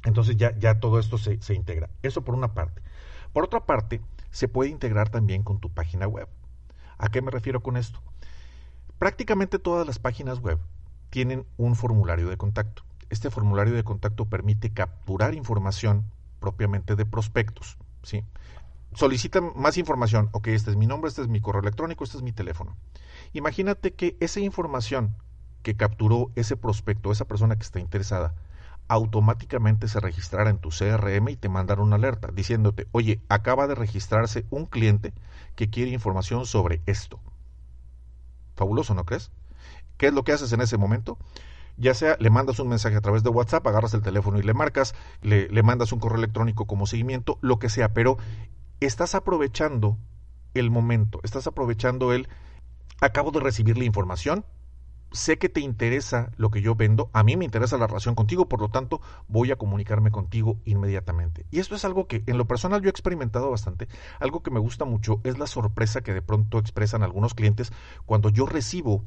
[0.04, 1.90] Entonces ya, ya todo esto se, se integra.
[2.02, 2.82] Eso por una parte.
[3.32, 6.28] Por otra parte, se puede integrar también con tu página web.
[6.98, 8.00] ¿A qué me refiero con esto?
[8.98, 10.58] Prácticamente todas las páginas web
[11.10, 12.82] tienen un formulario de contacto.
[13.10, 16.04] Este formulario de contacto permite capturar información
[16.40, 17.76] propiamente de prospectos.
[18.02, 18.24] ¿sí?
[18.94, 20.28] Solicitan más información.
[20.32, 22.76] Ok, este es mi nombre, este es mi correo electrónico, este es mi teléfono.
[23.32, 25.14] Imagínate que esa información
[25.64, 28.34] que capturó ese prospecto, esa persona que está interesada,
[28.86, 33.74] automáticamente se registrara en tu CRM y te mandara una alerta diciéndote, oye, acaba de
[33.74, 35.14] registrarse un cliente
[35.56, 37.18] que quiere información sobre esto.
[38.54, 39.32] Fabuloso, ¿no crees?
[39.96, 41.18] ¿Qué es lo que haces en ese momento?
[41.76, 44.54] Ya sea le mandas un mensaje a través de WhatsApp, agarras el teléfono y le
[44.54, 48.18] marcas, le, le mandas un correo electrónico como seguimiento, lo que sea, pero
[48.80, 49.96] estás aprovechando
[50.52, 52.28] el momento, estás aprovechando el,
[53.00, 54.44] acabo de recibir la información,
[55.12, 58.48] sé que te interesa lo que yo vendo, a mí me interesa la relación contigo,
[58.48, 61.46] por lo tanto voy a comunicarme contigo inmediatamente.
[61.50, 63.88] Y esto es algo que en lo personal yo he experimentado bastante,
[64.20, 67.72] algo que me gusta mucho es la sorpresa que de pronto expresan algunos clientes
[68.06, 69.04] cuando yo recibo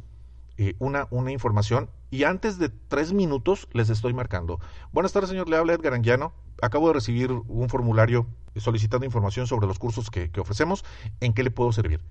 [0.60, 4.60] eh, una, una información y antes de tres minutos les estoy marcando.
[4.91, 6.33] Buenas tardes, señor, le habla Edgar Anguiano.
[6.63, 10.83] Acabo de recibir un formulario solicitando información sobre los cursos que, que ofrecemos.
[11.19, 12.01] ¿En qué le puedo servir?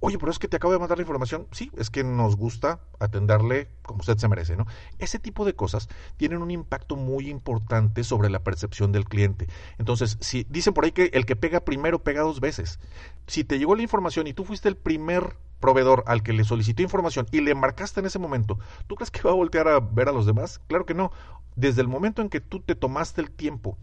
[0.00, 1.46] Oye, pero es que te acabo de mandar la información.
[1.52, 4.66] Sí, es que nos gusta atenderle como usted se merece, ¿no?
[4.98, 9.48] Ese tipo de cosas tienen un impacto muy importante sobre la percepción del cliente.
[9.78, 12.78] Entonces, si dicen por ahí que el que pega primero pega dos veces.
[13.26, 16.82] Si te llegó la información y tú fuiste el primer proveedor al que le solicitó
[16.82, 20.08] información y le marcaste en ese momento, ¿tú crees que va a voltear a ver
[20.08, 20.60] a los demás?
[20.66, 21.10] Claro que no.
[21.54, 23.78] Desde el momento en que tú te tomaste el tiempo,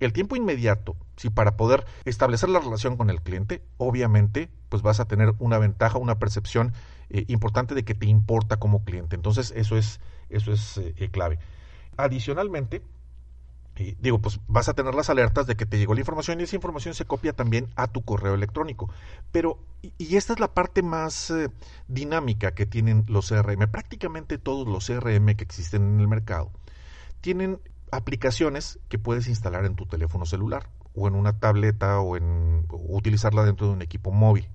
[0.00, 5.00] el tiempo inmediato, si para poder establecer la relación con el cliente, obviamente, pues vas
[5.00, 6.72] a tener una ventaja, una percepción
[7.10, 9.16] eh, importante de que te importa como cliente.
[9.16, 11.38] Entonces, eso es, eso es eh, clave.
[11.96, 12.82] Adicionalmente,
[14.00, 16.56] digo, pues vas a tener las alertas de que te llegó la información y esa
[16.56, 18.90] información se copia también a tu correo electrónico.
[19.32, 21.48] Pero, y, esta es la parte más eh,
[21.86, 23.68] dinámica que tienen los CRM.
[23.70, 26.50] Prácticamente todos los CRM que existen en el mercado
[27.20, 27.60] tienen
[27.92, 33.44] aplicaciones que puedes instalar en tu teléfono celular o en una tableta o, en, utilizarla
[33.44, 34.48] dentro de un equipo móvil.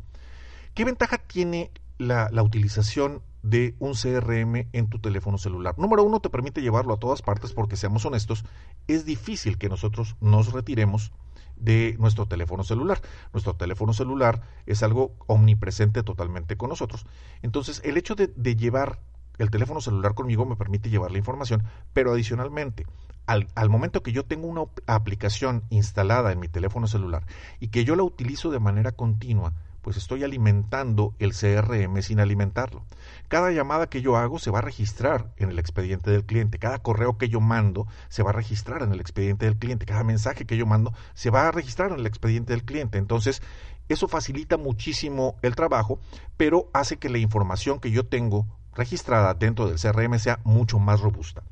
[0.73, 5.77] ¿Qué ventaja tiene la, la utilización de un CRM en tu teléfono celular.
[5.77, 8.45] Número uno, te permite llevarlo a todas partes porque, seamos honestos,
[8.87, 11.11] es difícil que nosotros nos retiremos
[11.57, 13.01] de nuestro teléfono celular.
[13.33, 17.05] Nuestro teléfono celular es algo omnipresente totalmente con nosotros.
[17.41, 18.99] Entonces, el hecho de, llevar
[19.37, 22.85] el teléfono celular conmigo me permite llevar la información, pero adicionalmente,
[23.25, 27.25] al, momento que yo tengo una aplicación instalada en mi teléfono celular
[27.59, 32.85] y que yo la utilizo de manera continua, pues estoy alimentando el CRM sin alimentarlo.
[33.27, 36.79] Cada llamada que yo hago se va a registrar en el expediente del cliente, cada
[36.79, 40.45] correo que yo mando se va a registrar en el expediente del cliente, cada mensaje
[40.45, 42.97] que yo mando se va a registrar en el expediente del cliente.
[42.97, 43.41] Entonces,
[43.89, 45.99] eso facilita muchísimo el trabajo,
[46.37, 51.01] pero hace que la información que yo tengo registrada dentro del CRM sea mucho más
[51.01, 51.43] robusta.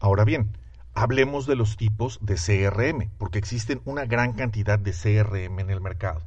[0.00, 0.56] Ahora bien,
[0.98, 5.80] hablemos de los tipos de CRM, porque existen una gran cantidad de CRM en el
[5.80, 6.22] mercado.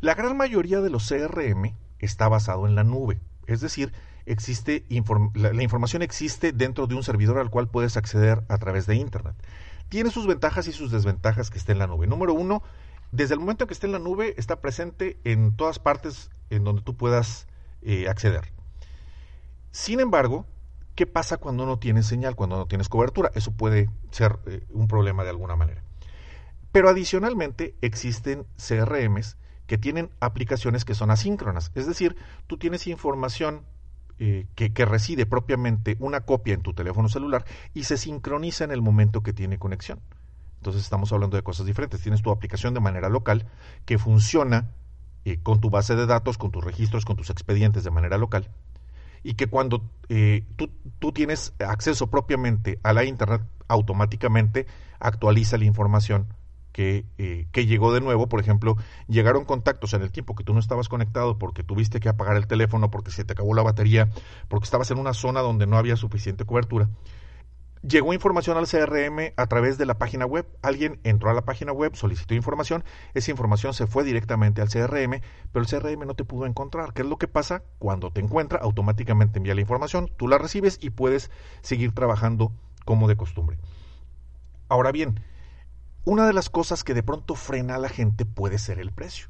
[0.00, 3.92] La gran mayoría de los CRM está basado en la nube, es decir,
[4.26, 4.84] existe
[5.34, 9.34] la, información existe dentro de un servidor al cual puedes acceder a través de Internet.
[9.88, 12.06] Tiene sus ventajas y sus desventajas que esté en la nube.
[12.06, 12.62] Número uno,
[13.12, 16.82] desde el momento que esté en la nube, está presente en todas partes en donde
[16.82, 17.46] tú puedas
[17.82, 18.52] eh, acceder.
[19.70, 20.46] Sin embargo,
[20.96, 23.30] ¿qué pasa cuando no tienes señal, cuando no tienes cobertura?
[23.34, 25.84] Eso puede ser eh, un problema de alguna manera.
[26.72, 31.70] Pero adicionalmente existen CRMs que tienen aplicaciones que son asíncronas.
[31.74, 33.62] Es decir, tú tienes información
[34.18, 38.80] eh, que, reside propiamente una copia en tu teléfono celular y se sincroniza en el
[38.80, 40.00] momento que tiene conexión.
[40.56, 42.00] Entonces estamos hablando de cosas diferentes.
[42.00, 43.46] Tienes tu aplicación de manera local
[43.84, 44.70] que funciona
[45.24, 48.50] eh, con tu base de datos, con tus registros, con tus expedientes de manera local
[49.26, 54.66] y que cuando eh, tú, tú tienes acceso propiamente a la Internet, automáticamente
[55.00, 56.28] actualiza la información
[56.78, 58.76] eh, que, llegó de nuevo, por ejemplo,
[59.08, 62.46] llegaron contactos en el tiempo que tú no estabas conectado porque tuviste que apagar el
[62.46, 64.10] teléfono, porque se te acabó la batería,
[64.48, 66.88] porque estabas en una zona donde no había suficiente cobertura.
[67.82, 70.46] Llegó información al CRM a través de la página web.
[70.62, 72.84] Alguien entró a la página web, solicitó información,
[73.14, 75.20] esa información se fue directamente al CRM,
[75.52, 76.94] pero el CRM no te pudo encontrar.
[76.94, 77.62] ¿Qué es lo que pasa?
[77.78, 82.52] Cuando te encuentra, automáticamente envía la información, tú la recibes y puedes seguir trabajando
[82.84, 83.58] como de costumbre.
[84.68, 85.20] Ahora bien,
[86.04, 89.28] una de las cosas que de pronto frena a la gente puede ser el precio,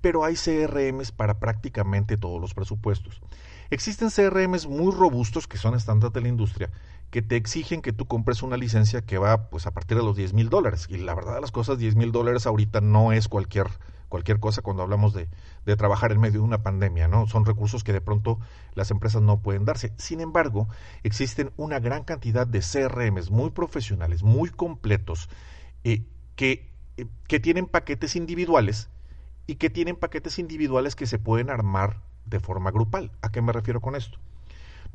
[0.00, 3.20] pero hay CRMs para prácticamente todos los presupuestos.
[3.70, 6.70] Existen CRMs muy robustos que son estándar de la industria
[7.10, 10.16] que te exigen que tú compres una licencia que va pues a partir de los
[10.16, 10.86] 10 mil dólares.
[10.88, 13.68] Y la verdad de las cosas, 10 mil dólares ahorita no es cualquier,
[14.08, 15.28] cualquier cosa cuando hablamos de,
[15.64, 17.26] de, trabajar en medio de una pandemia, ¿no?
[17.26, 18.38] Son recursos que de pronto
[18.74, 19.92] las empresas no pueden darse.
[19.96, 20.68] Sin embargo,
[21.02, 25.30] existen una gran cantidad de CRMs muy profesionales, muy completos,
[25.84, 26.04] eh,
[26.36, 28.90] que, eh, que tienen paquetes individuales
[29.46, 33.12] y que tienen paquetes individuales que se pueden armar de forma grupal.
[33.22, 34.18] ¿A qué me refiero con esto?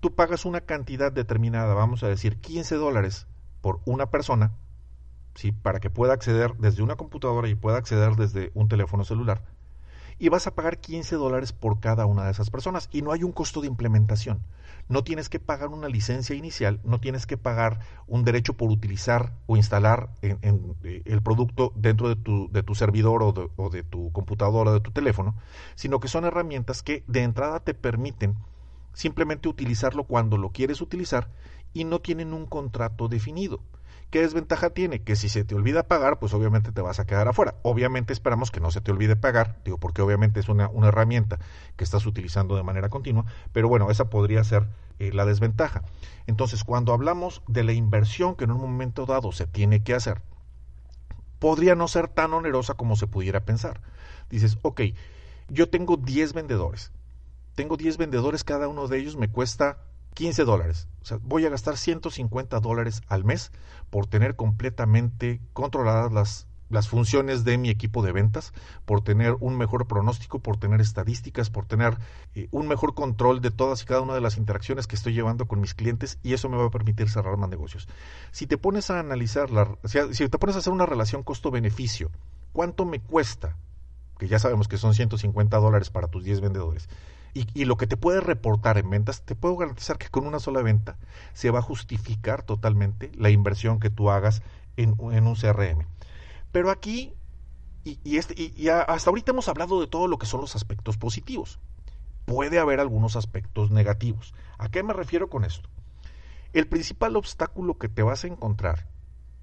[0.04, 3.26] Tú pagas una cantidad determinada, vamos a decir 15 dólares
[3.62, 4.52] por una persona,
[5.34, 5.54] ¿sí?
[5.54, 9.46] para que pueda acceder desde una computadora y pueda acceder desde un teléfono celular
[10.20, 13.24] y vas a pagar 15 dólares por cada una de esas personas y no hay
[13.24, 14.44] un costo de implementación.
[14.89, 19.32] No tienes que pagar una licencia inicial, no tienes que pagar un derecho por utilizar
[19.48, 20.36] o instalar eh,
[21.06, 24.74] el producto dentro de tu, de tu servidor o de, o de tu computadora o
[24.74, 25.36] de tu teléfono,
[25.76, 28.36] sino que son herramientas que de entrada te permiten
[28.93, 31.29] simplemente utilizarlo cuando lo quieres utilizar
[31.73, 33.62] y no tienen un contrato definido.
[34.13, 35.01] ¿Qué desventaja tiene?
[35.01, 37.56] Que si se te olvida pagar, pues obviamente te vas a quedar afuera.
[37.63, 41.39] Obviamente esperamos que no se te olvide pagar, digo, porque obviamente es una, herramienta
[41.75, 44.67] que estás utilizando de manera continua, pero bueno, esa podría ser
[44.99, 45.82] eh, la desventaja.
[46.27, 50.21] Entonces, cuando hablamos de la inversión que en un momento dado se tiene que hacer,
[51.39, 53.82] podría no ser tan onerosa como se pudiera pensar.
[54.29, 54.82] Dices, ok,
[55.49, 56.91] yo tengo 10 vendedores.
[57.56, 59.78] Tengo 10 vendedores, cada uno de ellos me cuesta
[60.16, 60.88] 15 dólares.
[61.02, 63.52] O sea, voy a gastar 150 dólares al mes
[63.89, 68.52] por tener completamente controladas las las funciones de mi equipo de ventas,
[68.86, 71.98] por tener un mejor pronóstico, por tener estadísticas, por tener
[72.36, 75.48] eh, un mejor control de todas y cada una de las interacciones que estoy llevando
[75.48, 77.88] con mis clientes y eso me va a permitir cerrar más negocios.
[78.32, 82.10] Si te pones a analizar, la, si te pones a hacer una relación costo-beneficio,
[82.52, 83.56] ¿cuánto me cuesta?
[84.18, 86.89] Que ya sabemos que son 150 dólares para tus 10 vendedores.
[87.36, 90.62] Y, lo que te puede reportar en ventas, te puedo garantizar que con una sola
[90.62, 90.98] venta
[91.34, 94.43] se va a justificar totalmente la inversión que tú hagas
[94.78, 95.88] en, en un CRM.
[96.52, 97.13] Pero aquí,
[97.84, 101.60] y, este, y, hasta ahorita hemos hablado de todo lo que son los aspectos positivos.
[102.26, 104.34] Puede haber algunos aspectos negativos.
[104.58, 105.69] ¿A qué me refiero con esto?
[106.54, 108.88] El principal obstáculo que te vas a encontrar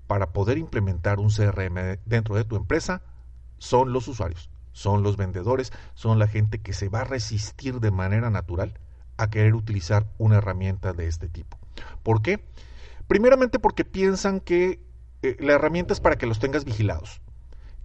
[0.07, 3.03] para poder implementar un CRM dentro de tu empresa
[3.59, 7.91] son los usuarios, son los vendedores, son la gente que se va a resistir de
[7.91, 8.75] manera natural
[9.17, 11.59] a querer utilizar una herramienta de este tipo.
[12.03, 12.45] ¿Por qué?
[13.07, 14.81] Primeramente porque piensan que
[15.23, 17.21] eh, la herramienta es para que los tengas vigilados,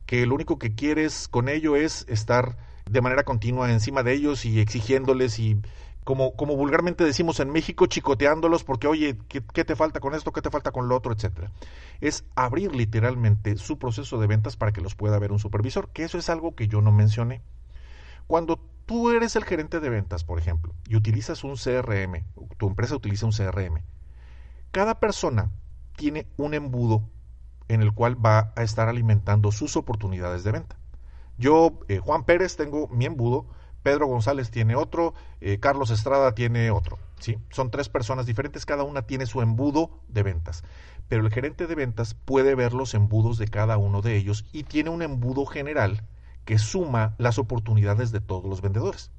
[0.06, 2.58] que lo único que quieres con ello es estar
[2.89, 5.60] de manera continua encima de ellos y exigiéndoles y
[6.06, 10.32] como, como vulgarmente decimos en México, chicoteándolos porque, oye, ¿qué, ¿qué, te falta con esto?
[10.32, 11.12] ¿Qué te falta con lo otro?
[11.12, 11.52] Etcétera.
[12.00, 16.04] Es abrir literalmente su proceso de ventas para que los pueda ver un supervisor, que
[16.04, 17.41] eso es algo que yo no mencioné.
[18.28, 22.24] Cuando tú eres el gerente de ventas, por ejemplo, y utilizas un CRM,
[22.58, 23.82] tu empresa utiliza un CRM,
[24.72, 25.50] cada persona
[25.96, 27.10] tiene un embudo
[27.68, 30.78] en el cual va a estar alimentando sus oportunidades de venta.
[31.39, 33.48] Yo, eh, Juan Pérez, tengo mi embudo,
[33.86, 36.98] Pedro González tiene otro, eh, Carlos Estrada tiene otro.
[37.19, 37.38] ¿sí?
[37.52, 40.63] Son tres personas diferentes, cada una tiene su embudo de ventas.
[41.08, 44.63] Pero el gerente de ventas puede ver los embudos de cada uno de ellos y
[44.63, 46.02] tiene un embudo general
[46.45, 49.12] que suma las oportunidades de todos los vendedores.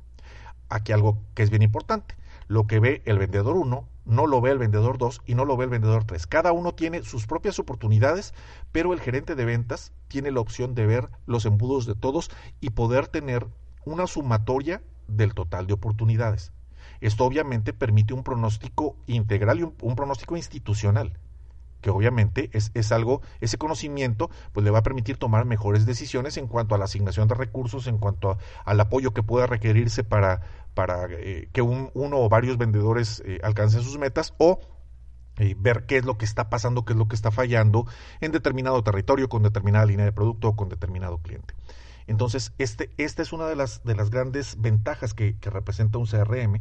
[0.69, 2.17] Aquí algo que es bien importante.
[2.49, 5.57] Lo que ve el vendedor 1 no lo ve el vendedor 2 y no lo
[5.57, 6.27] ve el vendedor 3.
[6.27, 8.35] Cada uno tiene sus propias oportunidades,
[8.73, 12.71] pero el gerente de ventas tiene la opción de ver los embudos de todos y
[12.71, 13.47] poder tener
[13.87, 16.53] una sumatoria del total de oportunidades.
[17.01, 21.19] Esto obviamente permite un pronóstico integral y un, pronóstico institucional
[21.81, 26.37] que obviamente es, es, algo, ese conocimiento, pues le va a permitir tomar mejores decisiones
[26.37, 30.41] en cuanto a la asignación de recursos, en cuanto al apoyo que pueda requerirse para,
[30.75, 34.59] para eh, que un, uno o varios vendedores eh, alcancen sus metas o
[35.39, 37.87] eh, ver qué es lo que está pasando, qué es lo que está fallando
[38.21, 41.55] en determinado territorio, con determinada línea de producto o con determinado cliente.
[42.07, 46.07] Entonces, este, esta es una de las, de las grandes ventajas que, que representa un
[46.07, 46.61] CRM,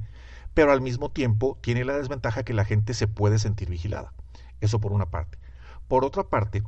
[0.54, 4.14] pero al mismo tiempo tiene la desventaja que la gente se puede sentir vigilada.
[4.62, 5.38] Eso por una parte.
[5.88, 6.64] Por otra parte,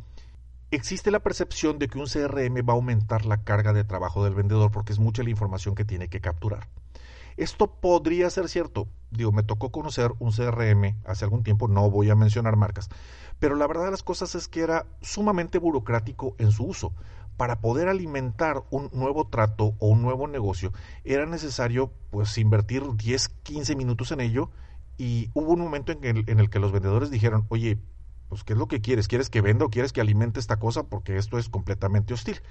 [0.71, 4.35] existe la percepción de que un CRM va a aumentar la carga de trabajo del
[4.35, 6.67] vendedor porque es mucha la información que tiene que capturar.
[7.37, 8.87] Esto podría ser cierto.
[9.11, 12.89] Digo, me tocó conocer un CRM hace algún tiempo, no voy a mencionar marcas,
[13.39, 16.93] pero la verdad de las cosas es que era sumamente burocrático en su uso.
[17.37, 20.73] Para poder alimentar un nuevo trato o un nuevo negocio,
[21.03, 24.49] era necesario pues invertir 10, 15 minutos en ello
[24.97, 27.77] y hubo un momento en el, en el que los vendedores dijeron, oye,
[28.29, 29.07] pues ¿qué es lo que quieres?
[29.07, 30.83] ¿Quieres que venda o quieres que alimente esta cosa?
[30.83, 32.41] Porque esto es completamente hostil.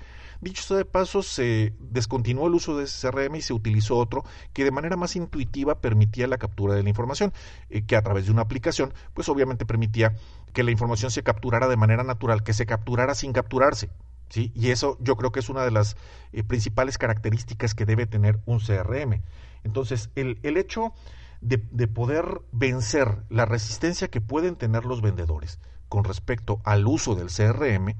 [0.41, 4.25] Dicho sea de paso, se descontinuó el uso de ese CRM y se utilizó otro
[4.53, 7.33] que de manera más intuitiva permitía la captura de la información,
[7.69, 10.15] eh, que a través de una aplicación, pues obviamente permitía
[10.53, 13.91] que la información se capturara de manera natural, que se capturara sin capturarse.
[14.29, 14.53] ¿Sí?
[14.55, 15.97] Y eso yo creo que es una de las
[16.33, 19.23] eh, principales características que debe tener un CRM.
[19.65, 20.93] Entonces, el, el hecho
[21.41, 27.29] de, poder vencer la resistencia que pueden tener los vendedores con respecto al uso del
[27.29, 27.95] CRM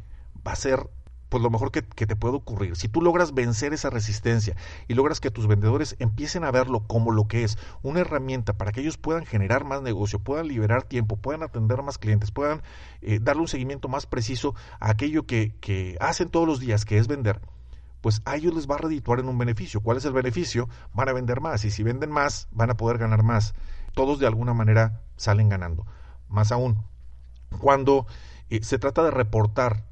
[0.47, 0.89] va a ser
[1.37, 2.77] pues lo mejor que, te puede ocurrir.
[2.77, 4.57] Si tú logras vencer esa resistencia
[4.89, 8.73] y logras que tus vendedores empiecen a verlo como lo que es, una herramienta para
[8.73, 12.63] que ellos puedan generar más negocio, puedan liberar tiempo, puedan atender más clientes, puedan
[13.03, 17.07] eh, darle un seguimiento más preciso a aquello que, hacen todos los días, que es
[17.07, 17.43] vender,
[18.01, 19.83] pues a ellos les va a redituar en un beneficio.
[19.83, 20.71] ¿Cuál es el beneficio?
[20.95, 23.53] Van a vender más y si venden más, van a poder ganar más.
[23.93, 25.85] Todos de alguna manera salen ganando.
[26.31, 26.79] Más aún,
[27.61, 28.07] cuando
[28.49, 29.85] eh, se trata de reportar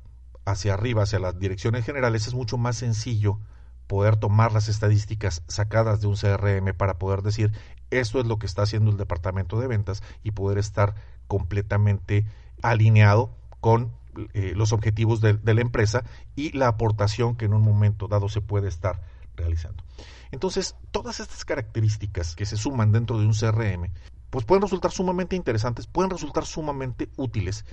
[0.44, 3.38] hacia arriba, hacia las direcciones generales, es mucho más sencillo
[3.86, 7.52] poder tomar las estadísticas sacadas de un CRM para poder decir
[7.90, 10.94] esto es lo que está haciendo el departamento de ventas y poder estar
[11.26, 12.26] completamente
[12.62, 13.92] alineado con
[14.32, 16.04] eh, los objetivos de, la empresa
[16.36, 19.02] y la aportación que en un momento dado se puede estar
[19.36, 19.82] realizando.
[20.30, 23.90] Entonces, todas estas características que se suman dentro de un CRM,
[24.30, 27.64] pues pueden resultar sumamente interesantes, pueden resultar sumamente útiles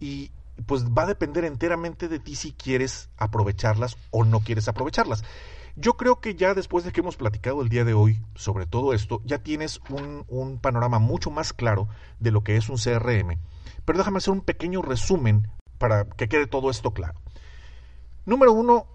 [0.00, 0.30] y
[0.64, 5.24] pues va a depender enteramente de ti si quieres aprovecharlas o no quieres aprovecharlas.
[5.76, 8.94] Yo creo que ya después de que hemos platicado el día de hoy sobre todo
[8.94, 11.88] esto, ya tienes un, un, panorama mucho más claro
[12.18, 13.38] de lo que es un CRM.
[13.84, 17.20] Pero déjame hacer un pequeño resumen para que quede todo esto claro.
[18.24, 18.86] Número uno,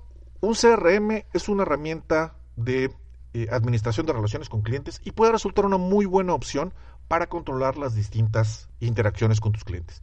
[0.42, 2.92] un CRM es una herramienta de
[3.34, 6.74] eh, administración de relaciones con clientes y puede resultar una muy buena opción
[7.08, 10.02] para controlar las distintas interacciones con tus clientes.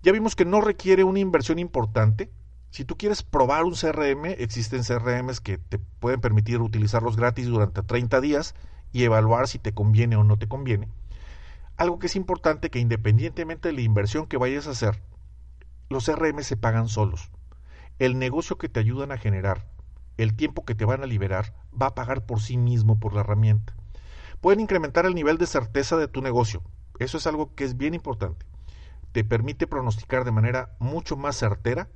[0.00, 2.30] Ya vimos que no requiere una inversión importante.
[2.70, 7.82] Si tú quieres probar un CRM, existen CRMs que te pueden permitir utilizarlos gratis durante
[7.82, 8.54] 30 días
[8.92, 10.88] y evaluar si te conviene o no te conviene.
[11.76, 15.02] Algo que es importante que independientemente de la inversión que vayas a hacer,
[15.88, 17.32] los CRM se pagan solos.
[17.98, 19.66] El negocio que te ayudan a generar,
[20.16, 23.20] el tiempo que te van a liberar, va a pagar por sí mismo por la
[23.20, 23.74] herramienta.
[24.40, 26.62] Pueden incrementar el nivel de certeza de tu negocio.
[27.00, 28.46] Eso es algo que es bien importante
[29.12, 31.88] te permite pronosticar de manera mucho más certera,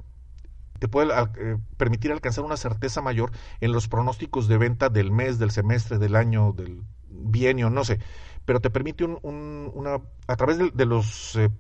[0.78, 5.38] te puede eh, permitir alcanzar una certeza mayor en los pronósticos de venta del mes,
[5.38, 8.00] del semestre, del año, del bienio, no sé,
[8.44, 11.50] pero te permite un, una, a través de, los eh,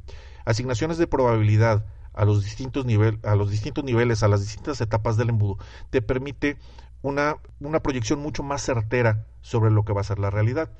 [0.44, 5.16] asignaciones de probabilidad a los distintos nivel, a los distintos niveles, a las distintas etapas
[5.16, 5.58] del embudo,
[5.90, 6.58] te permite
[7.00, 10.70] una, una proyección mucho más certera sobre lo que va a ser la realidad.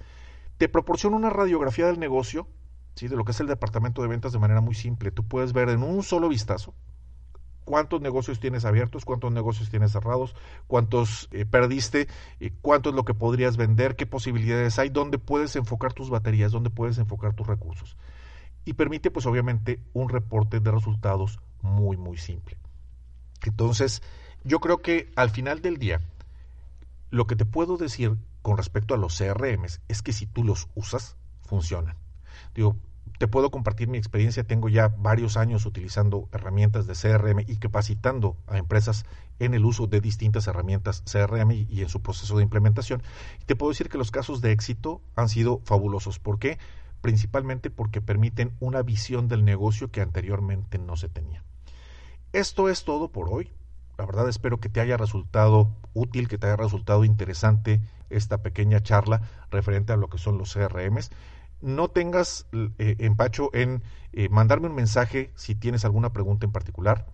[0.59, 2.49] Te proporciona una radiografía del negocio
[2.95, 3.09] ¿sí?
[3.09, 5.11] de lo que es el departamento de ventas de manera muy simple.
[5.11, 6.75] Tú puedes ver en un solo vistazo
[7.65, 10.35] cuántos negocios tienes abiertos, cuántos negocios tienes cerrados,
[10.67, 12.09] cuántos eh, perdiste,
[12.41, 16.53] eh, cuánto es lo que podrías vender, qué posibilidades hay, dónde puedes enfocar tus baterías,
[16.53, 17.97] dónde puedes enfocar tus recursos.
[18.65, 22.57] Y permite pues obviamente un reporte de resultados muy muy simple.
[23.45, 24.03] Entonces,
[24.45, 26.01] yo creo que al final del día,
[27.11, 30.69] lo que te puedo decir con respecto a los CRMs es que si tú los
[30.75, 31.97] usas, funcionan.
[32.55, 32.77] Digo,
[33.19, 38.37] te puedo compartir mi experiencia, tengo ya varios años utilizando herramientas de CRM y capacitando
[38.49, 39.05] a empresas
[39.39, 43.01] en el uso de distintas herramientas CRM y en su proceso de implementación.
[43.41, 46.19] Y te puedo decir que los casos de éxito han sido fabulosos.
[46.19, 46.59] ¿Por qué?
[47.01, 51.45] Principalmente porque permiten una visión del negocio que anteriormente no se tenía.
[52.33, 53.51] Esto es todo por hoy.
[53.99, 57.81] La verdad espero que te haya resultado útil, que te haya resultado interesante
[58.11, 61.11] esta pequeña charla referente a lo que son los CRMs
[61.63, 63.83] no tengas eh, empacho en
[64.13, 67.07] eh, mandarme un mensaje si tienes alguna pregunta en particular.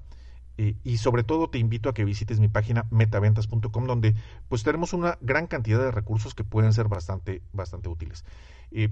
[0.57, 4.17] Eh, y sobre todo te invito a que visites mi página metaventas.com donde
[4.49, 8.25] pues tenemos una gran cantidad de recursos que pueden ser bastante, bastante útiles.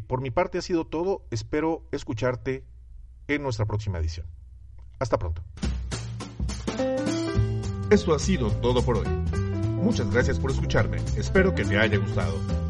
[0.06, 1.22] por mi parte ha sido todo.
[1.30, 2.64] Espero escucharte
[3.26, 4.26] en nuestra próxima edición.
[5.00, 5.42] Hasta pronto.
[7.90, 9.06] Esto ha sido todo por hoy.
[9.76, 10.98] Muchas gracias por escucharme.
[11.16, 12.65] Espero que te haya gustado.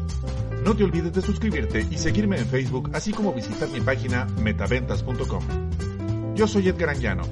[0.67, 6.35] No te olvides de suscribirte y seguirme en Facebook, así como visitar mi página metaventas.com.
[6.35, 7.23] Yo soy Edgar Anguiano.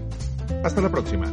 [0.63, 1.29] Hasta la próxima.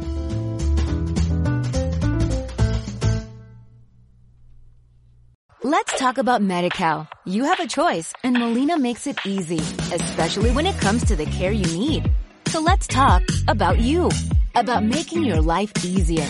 [5.63, 7.07] Let's talk about MediCal.
[7.25, 9.61] You have a choice and Molina makes it easy,
[9.95, 12.11] especially when it comes to the care you need.
[12.47, 14.09] So let's talk about you,
[14.55, 16.27] about making your life easier,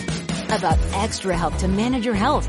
[0.50, 2.48] about extra help to manage your health.